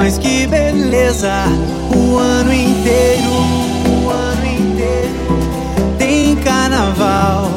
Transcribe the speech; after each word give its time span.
mas 0.00 0.16
que 0.16 0.46
beleza! 0.46 1.30
O 1.94 2.16
ano 2.16 2.54
inteiro, 2.54 3.30
o 3.86 4.08
ano 4.08 4.46
inteiro 4.46 5.12
tem 5.98 6.34
carnaval. 6.36 7.50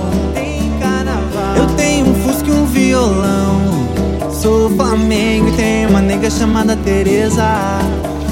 Eu 1.56 1.66
tenho 1.78 2.08
um 2.10 2.16
fusco 2.16 2.50
e 2.50 2.52
um 2.52 2.66
violão. 2.66 3.62
Sou 4.30 4.70
Flamengo 4.72 5.48
e 5.48 5.52
tenho 5.54 5.90
uma 5.90 6.02
nega 6.02 6.30
chamada 6.30 6.76
Teresa. 6.76 7.80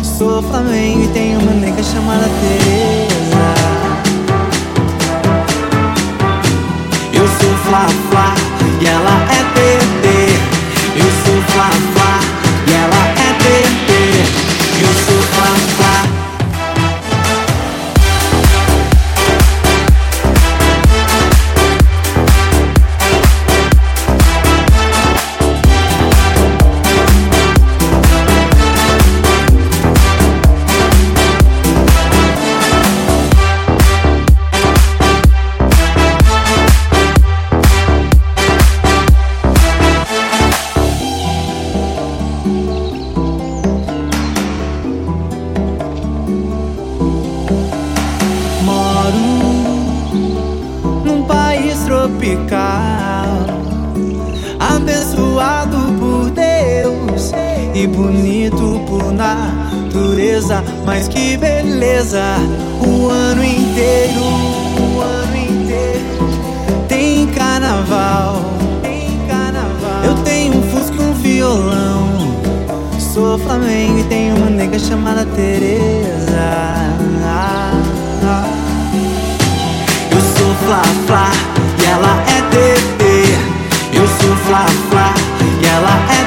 Sou 0.04 0.44
Flamengo 0.44 1.06
e 1.06 1.08
tenho 1.14 1.40
uma 1.40 1.54
nega 1.54 1.82
chamada 1.82 2.28
Teresa. 2.42 3.54
Eu 7.14 7.26
sou 7.40 7.56
Fla 7.64 7.88
Fla 8.10 8.36
e 8.82 8.88
ela 8.88 9.26
é 9.32 9.42
TT. 9.56 10.31
Fla 80.72 80.84
Fla 81.06 81.30
e 81.78 81.86
ela 81.86 82.24
é 82.28 82.42
TT. 82.50 83.04
Eu 83.92 84.08
sou 84.08 84.36
Fla 84.38 84.66
Fla 84.90 85.14
e 85.44 85.66
ela 85.66 85.96
é 86.10 86.21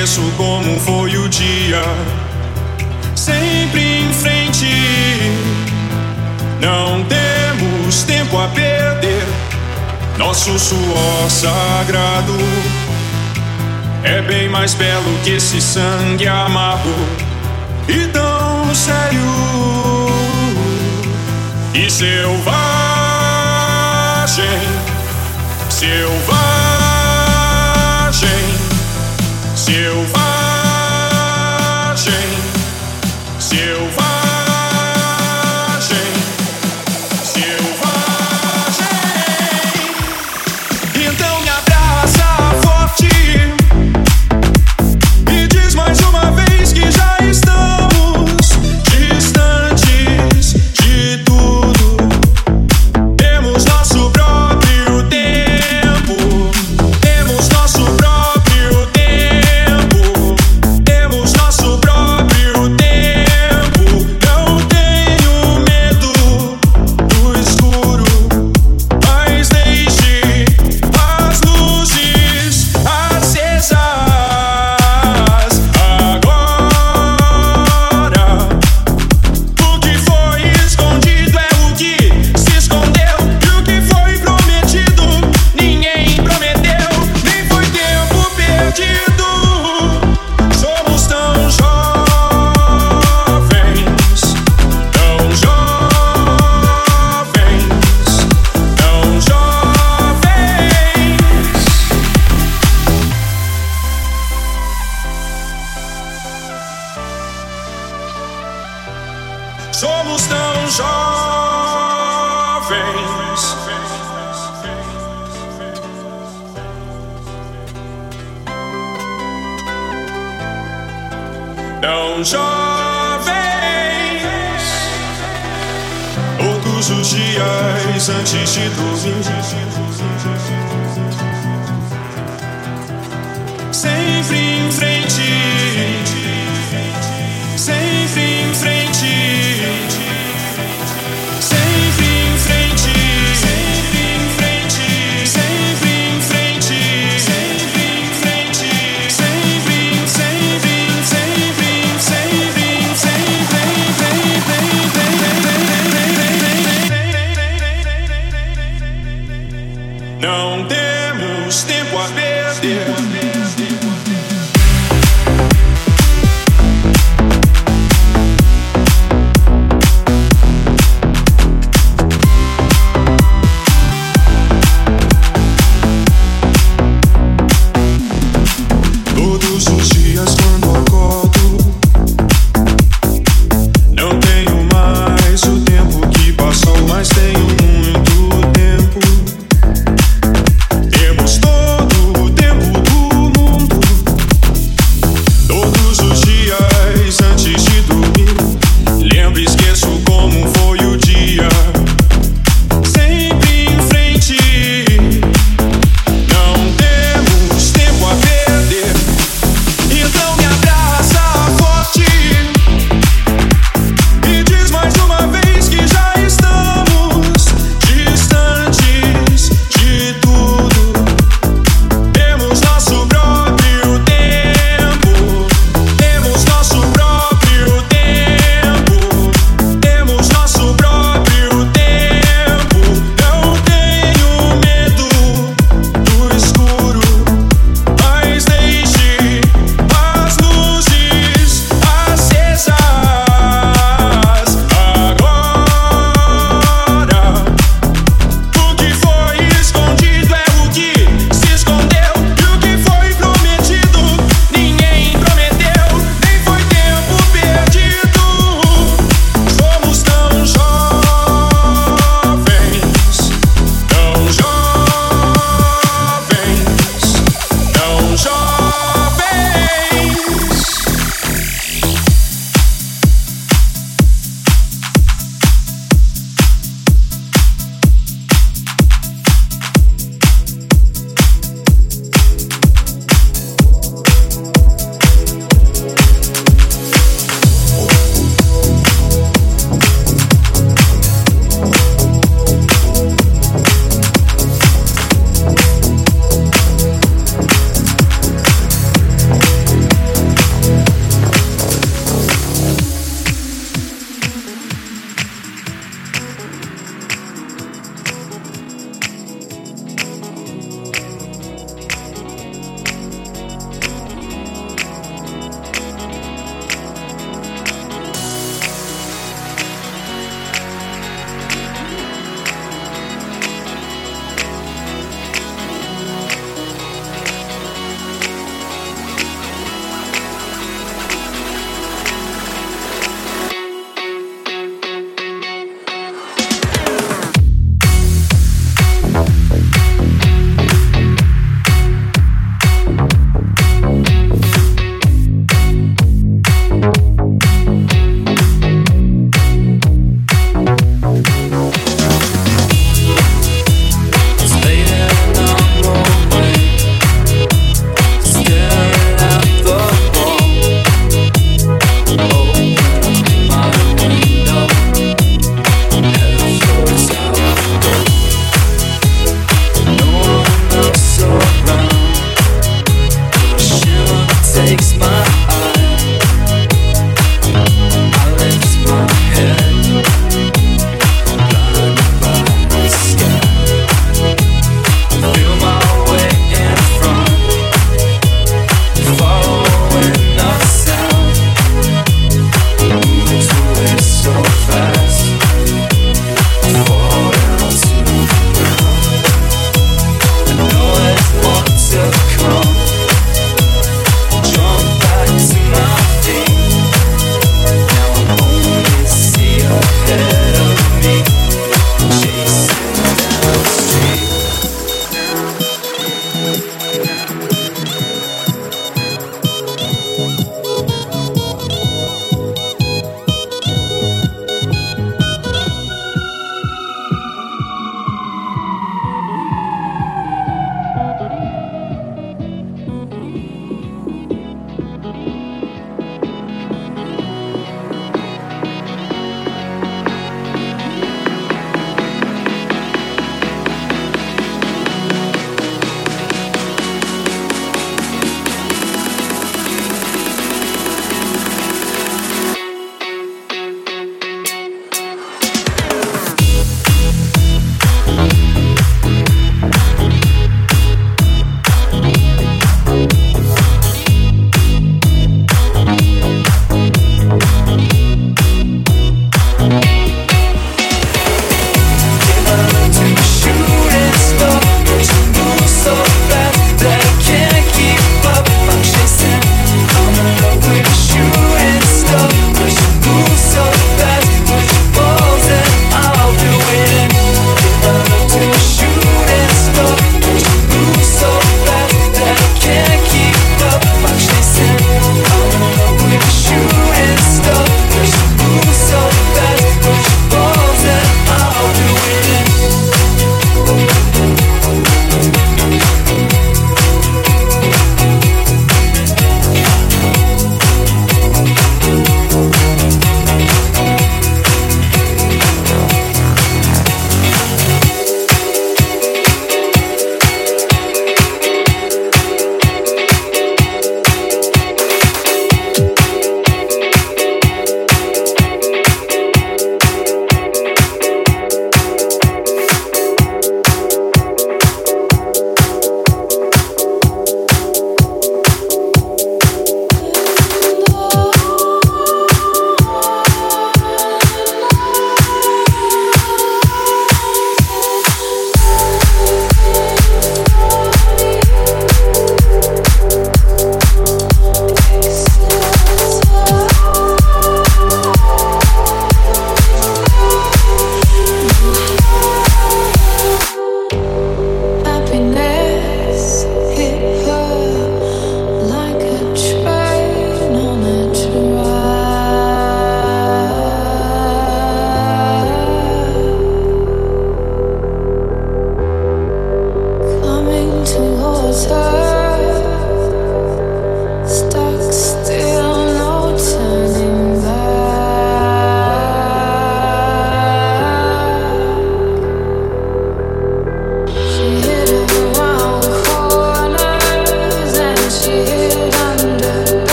esqueço 0.00 0.32
como 0.36 0.78
foi 0.80 1.16
o 1.18 1.28
dia. 1.28 1.82
Sempre 3.14 4.00
em 4.00 4.12
frente. 4.12 4.66
Não 6.60 7.04
temos 7.04 8.02
tempo 8.04 8.38
a 8.38 8.48
perder. 8.48 9.26
Nosso 10.16 10.58
suor 10.58 11.28
sagrado 11.30 12.36
é 14.02 14.22
bem 14.22 14.48
mais 14.48 14.74
belo 14.74 15.18
que 15.22 15.32
esse 15.32 15.60
sangue 15.60 16.26
amargo 16.26 16.94
e 17.88 18.06
tão 18.08 18.74
sério 18.74 19.20
e 21.74 21.90
selvagem, 21.90 22.44
selvagem, 25.68 26.59
selvagem, 29.70 30.06
selvagem. 30.06 30.29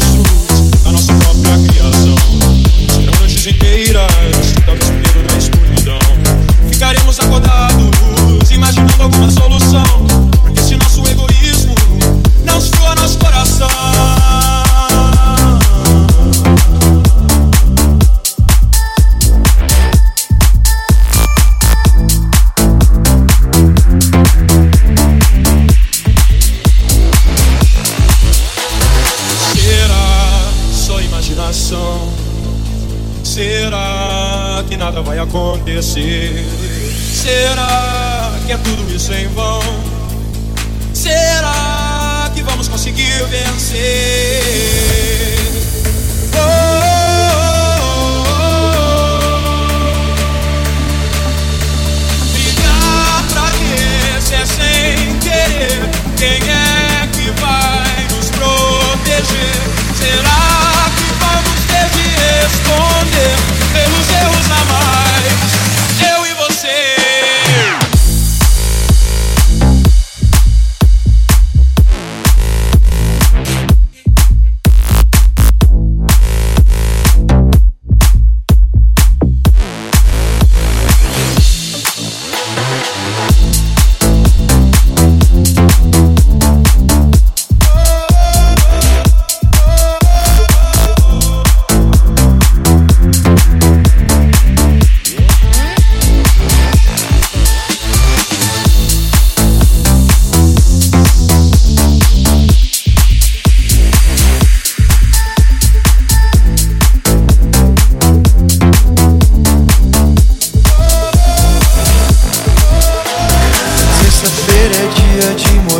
through. 0.00 0.45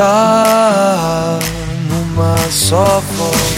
tá 0.00 1.38
numa 1.90 2.34
só 2.50 3.02
voz. 3.18 3.50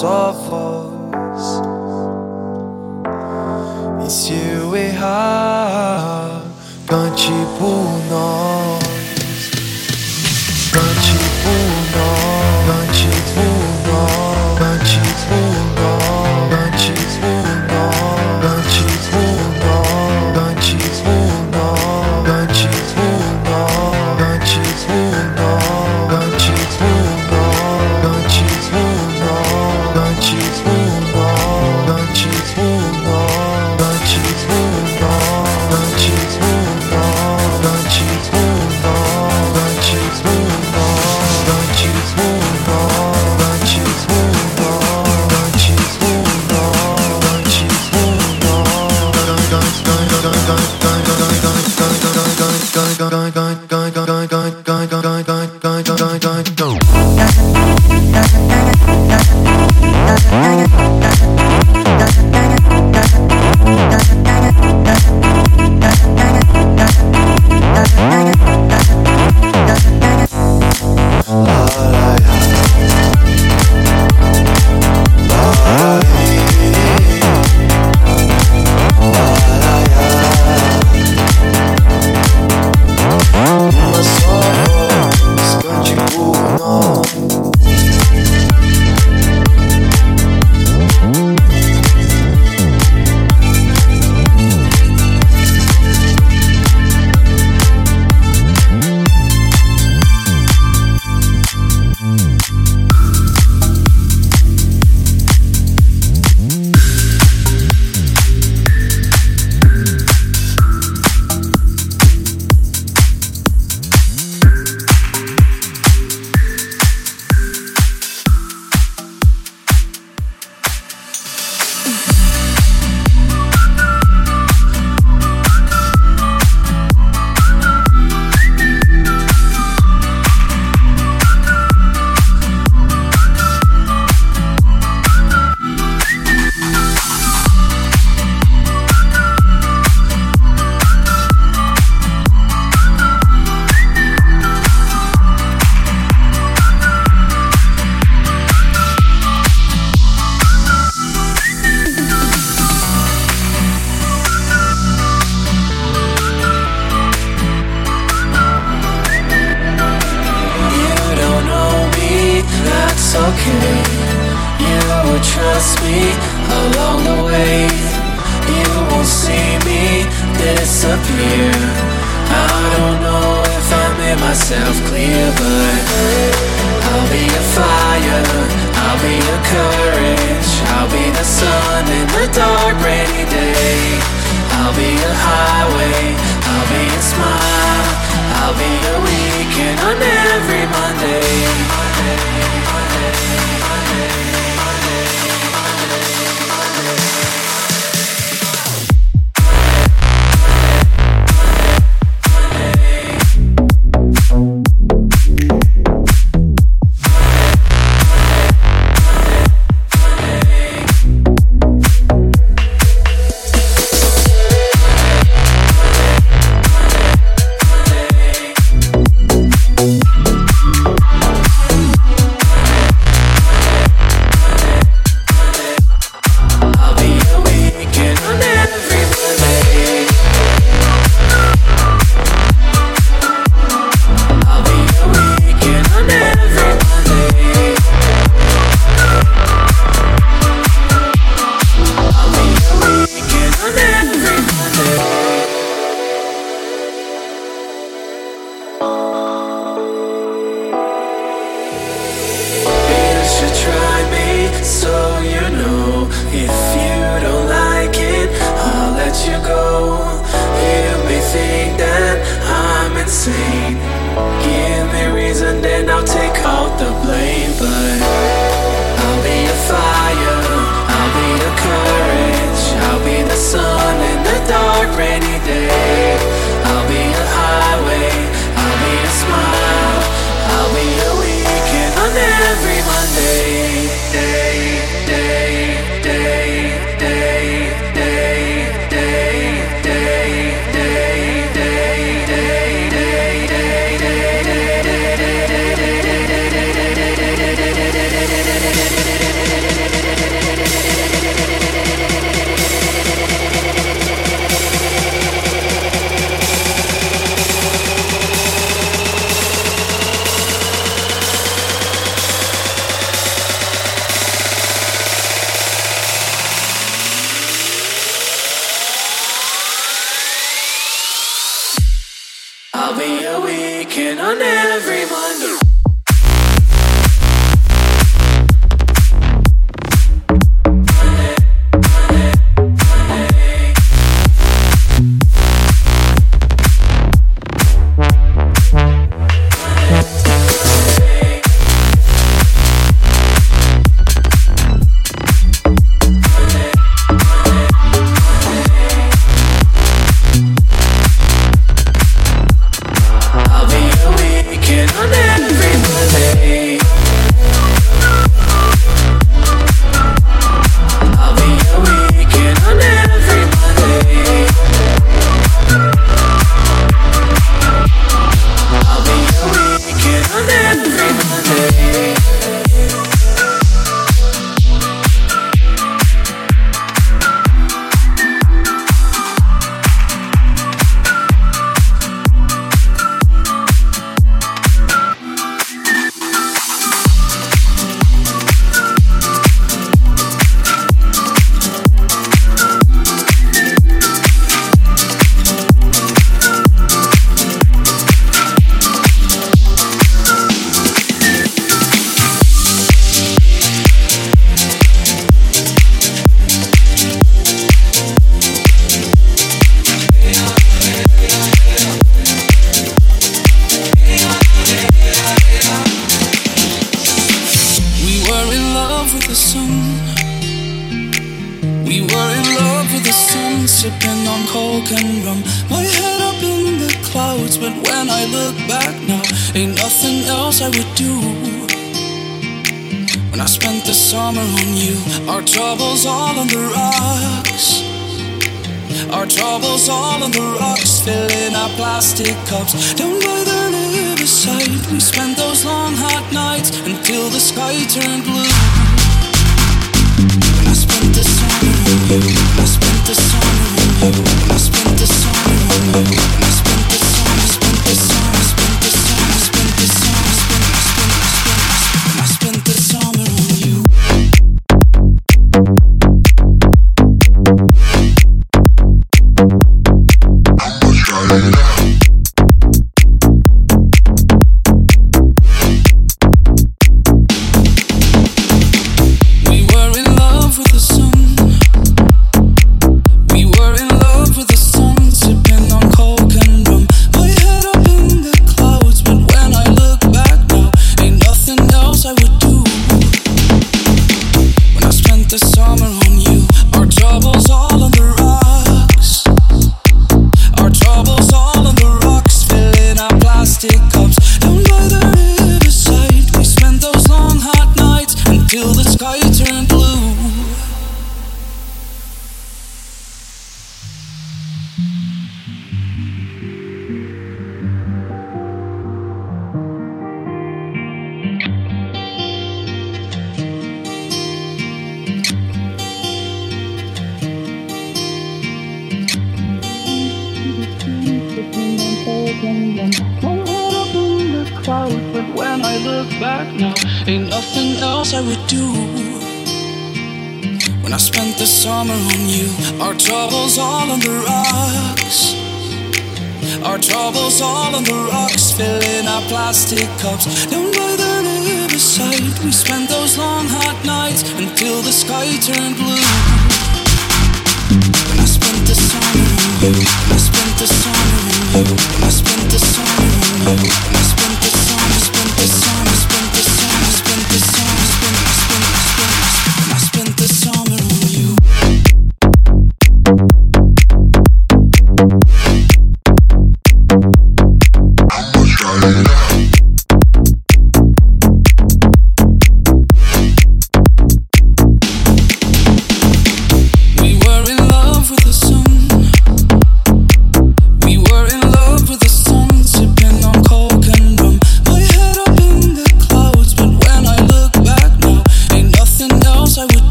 só 0.00 0.32
voz. 0.32 1.60
E 4.06 4.10
se 4.10 4.32
eu 4.32 4.74
errar, 4.74 6.40
cante 6.86 7.30
por 7.58 7.79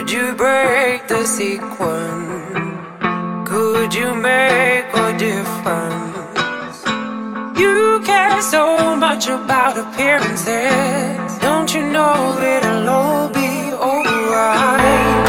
Could 0.00 0.12
you 0.12 0.34
break 0.34 1.08
the 1.08 1.26
sequence? 1.26 1.76
Could 3.46 3.92
you 3.92 4.14
make 4.14 4.86
a 4.94 5.12
difference? 5.18 6.86
You 7.60 8.00
care 8.02 8.40
so 8.40 8.96
much 8.96 9.26
about 9.28 9.76
appearances. 9.76 11.38
Don't 11.40 11.74
you 11.74 11.82
know 11.82 12.34
that 12.40 12.64
I'll 12.64 12.88
all 12.88 13.28
be 13.28 13.74
alright? 13.76 15.26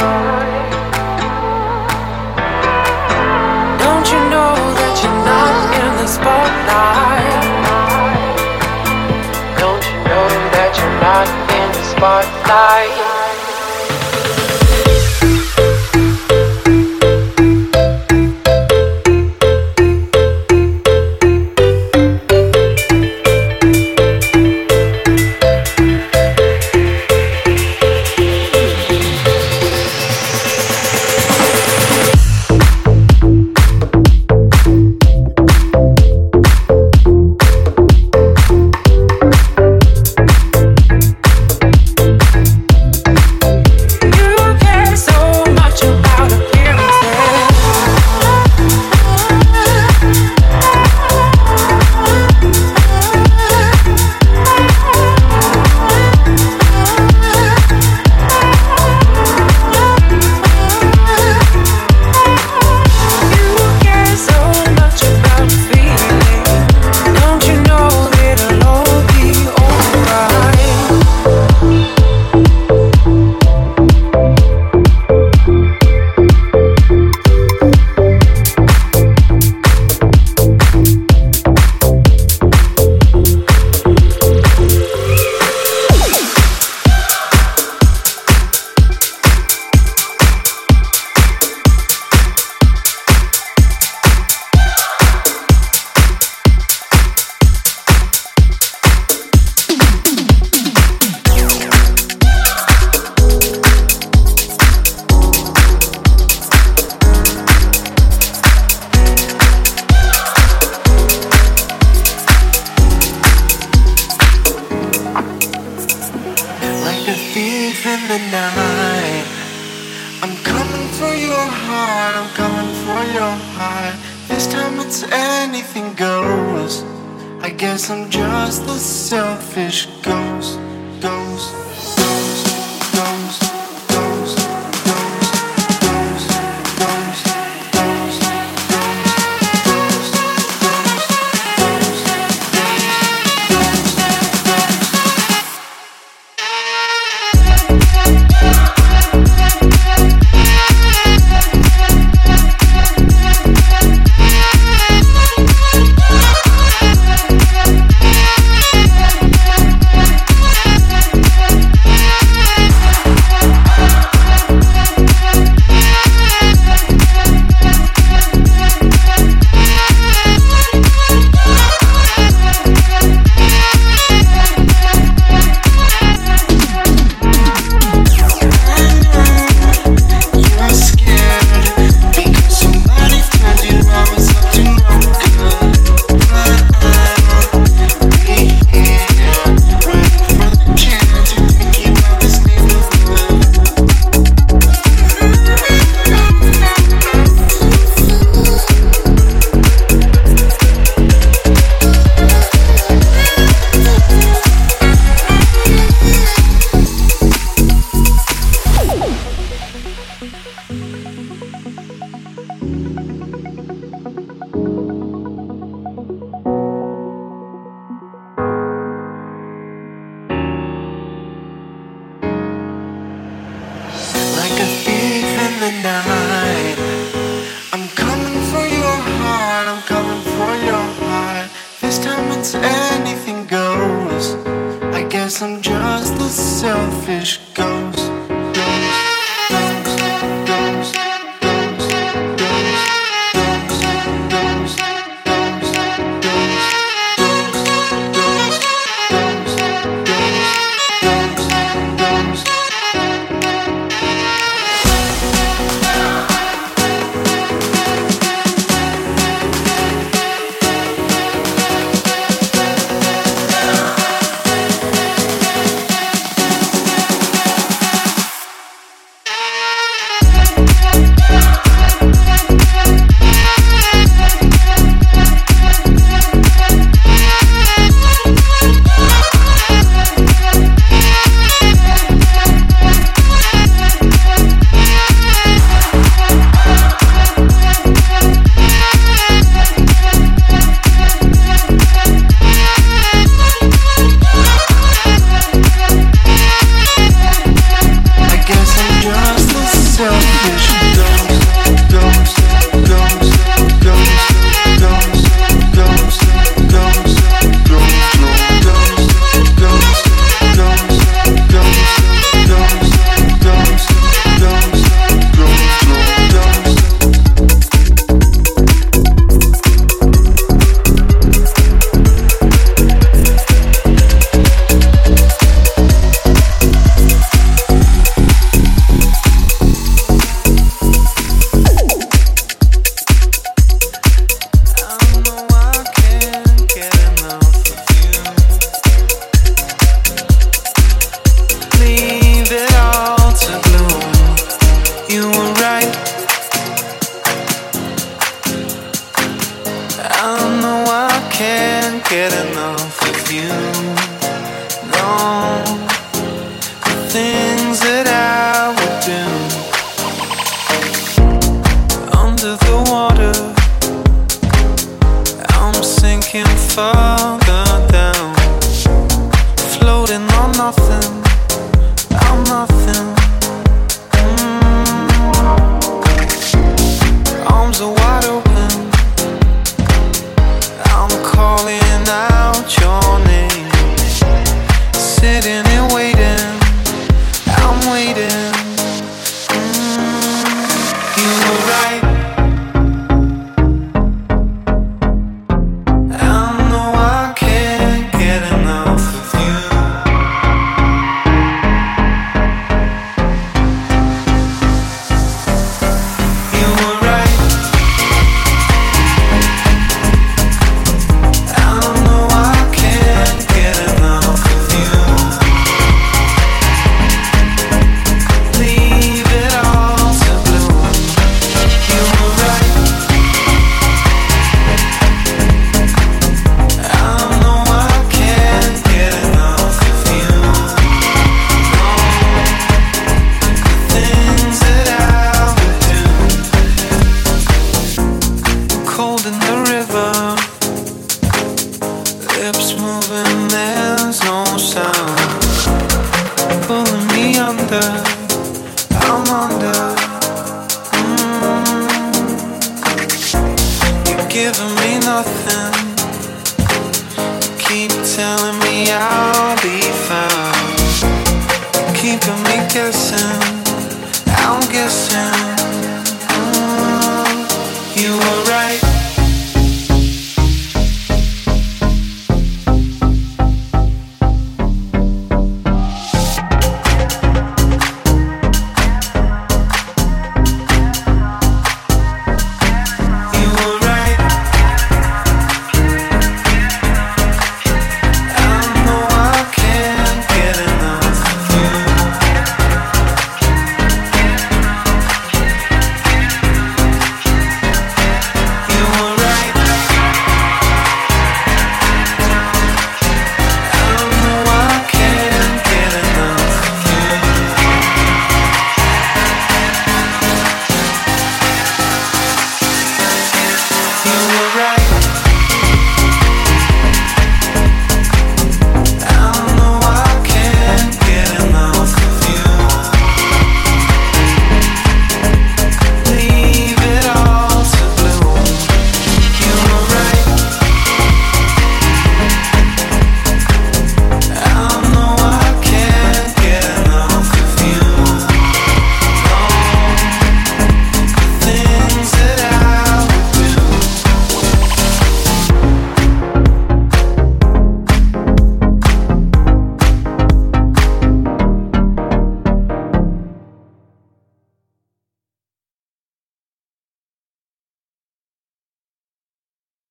Don't 3.83 4.07
you 4.13 4.21
know 4.31 4.55
that 4.79 4.95
you're 5.03 5.23
not 5.31 5.55
in 5.83 5.91
the 5.99 6.07
spotlight? 6.07 7.43
Don't 9.59 9.83
you 9.83 9.97
know 10.07 10.27
that 10.55 10.71
you're 10.79 10.99
not 11.01 11.27
in 11.59 11.67
the 11.73 11.83
spotlight? 11.91 12.40